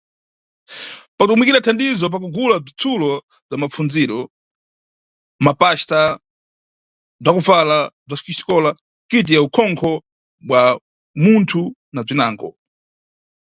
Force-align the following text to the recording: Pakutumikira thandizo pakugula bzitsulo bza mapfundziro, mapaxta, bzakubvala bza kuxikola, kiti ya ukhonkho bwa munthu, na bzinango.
Pakutumikira 1.17 1.63
thandizo 1.65 2.05
pakugula 2.13 2.55
bzitsulo 2.63 3.09
bza 3.47 3.55
mapfundziro, 3.61 4.19
mapaxta, 5.45 6.01
bzakubvala 7.21 7.77
bza 8.07 8.15
kuxikola, 8.21 8.69
kiti 9.09 9.31
ya 9.35 9.41
ukhonkho 9.47 9.91
bwa 10.47 10.61
munthu, 11.23 11.61
na 11.93 12.01
bzinango. 12.05 12.49